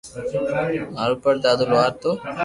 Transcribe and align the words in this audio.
مارو 0.95 1.15
پڙ 1.23 1.35
دادو 1.43 1.65
لوھار 1.69 1.91
ھتو 1.93 2.11